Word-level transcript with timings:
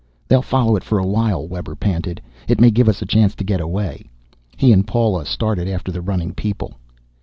"They'll 0.27 0.41
follow 0.41 0.75
it 0.75 0.83
for 0.83 0.97
a 0.97 1.05
while," 1.05 1.47
Webber 1.47 1.75
panted. 1.75 2.21
"It 2.47 2.59
may 2.59 2.71
give 2.71 2.89
us 2.89 3.03
a 3.03 3.05
chance 3.05 3.35
to 3.35 3.43
get 3.43 3.61
away." 3.61 4.09
He 4.57 4.71
and 4.73 4.87
Paula 4.87 5.27
started 5.27 5.67
after 5.67 5.91
the 5.91 6.01
running 6.01 6.33
people. 6.33 6.73